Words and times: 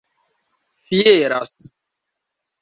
fieras 0.89 1.53